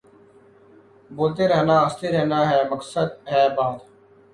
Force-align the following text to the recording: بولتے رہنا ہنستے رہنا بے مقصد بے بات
بولتے 1.11 1.43
رہنا 1.51 1.75
ہنستے 1.83 2.07
رہنا 2.15 2.39
بے 2.49 2.59
مقصد 2.71 3.09
بے 3.25 3.41
بات 3.55 3.77